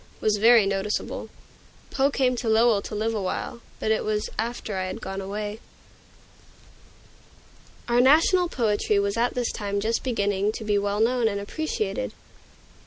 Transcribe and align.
was 0.19 0.37
very 0.37 0.65
noticeable. 0.65 1.29
Poe 1.91 2.09
came 2.09 2.35
to 2.37 2.49
Lowell 2.49 2.81
to 2.81 2.95
live 2.95 3.13
awhile, 3.13 3.61
but 3.79 3.91
it 3.91 4.03
was 4.03 4.31
after 4.39 4.75
I 4.75 4.85
had 4.85 4.99
gone 4.99 5.21
away. 5.21 5.59
Our 7.87 8.01
national 8.01 8.49
poetry 8.49 8.97
was 8.97 9.15
at 9.15 9.35
this 9.35 9.51
time 9.51 9.79
just 9.79 10.03
beginning 10.03 10.53
to 10.53 10.63
be 10.63 10.79
well 10.79 11.01
known 11.01 11.27
and 11.27 11.39
appreciated. 11.39 12.13